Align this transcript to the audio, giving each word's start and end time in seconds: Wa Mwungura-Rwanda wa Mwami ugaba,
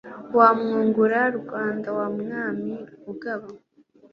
Wa 0.37 0.47
Mwungura-Rwanda 0.59 1.89
wa 1.97 2.07
Mwami 2.17 2.73
ugaba, 3.11 3.47